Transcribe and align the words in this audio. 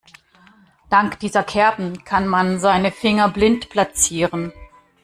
Dank 0.89 1.19
dieser 1.19 1.43
Kerben 1.43 2.03
kann 2.05 2.27
man 2.27 2.57
seine 2.57 2.89
Finger 2.91 3.29
blind 3.29 3.69
platzieren. 3.69 4.51